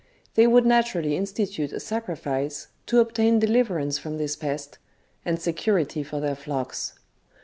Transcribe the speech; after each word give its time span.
They 0.33 0.47
would 0.47 0.65
naturally 0.65 1.15
in 1.15 1.25
stitute 1.25 1.71
a 1.71 1.79
sacrifice 1.79 2.69
to 2.87 2.99
obtain 2.99 3.37
deliverance 3.37 3.99
from 3.99 4.17
this 4.17 4.35
pest, 4.35 4.79
and 5.25 5.39
security 5.39 6.01
for 6.01 6.19
their 6.19 6.33
flocks. 6.33 6.93